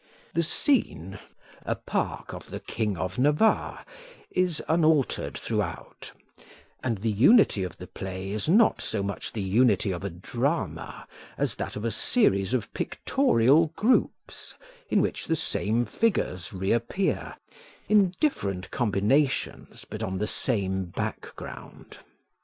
The 0.33 0.41
scene 0.41 1.19
a 1.63 1.75
park 1.75 2.33
of 2.33 2.47
the 2.49 2.59
King 2.59 2.97
of 2.97 3.19
Navarre 3.19 3.85
is 4.31 4.59
unaltered 4.67 5.37
throughout; 5.37 6.11
and 6.83 6.97
the 6.97 7.11
unity 7.11 7.61
of 7.63 7.77
the 7.77 7.85
play 7.85 8.31
is 8.31 8.49
not 8.49 8.81
so 8.81 9.03
much 9.03 9.31
the 9.31 9.43
unity 9.43 9.91
of 9.91 10.03
a 10.03 10.09
drama 10.09 11.05
as 11.37 11.53
that 11.57 11.75
of 11.75 11.85
a 11.85 11.91
series 11.91 12.55
of 12.55 12.73
pictorial 12.73 13.67
groups, 13.75 14.55
in 14.89 15.01
which 15.01 15.27
the 15.27 15.35
same 15.35 15.85
figures 15.85 16.51
reappear, 16.51 17.35
in 17.87 18.15
different 18.19 18.71
combinations 18.71 19.85
but 19.87 20.01
on 20.01 20.17
the 20.17 20.25
same 20.25 20.85
background. 20.85 21.99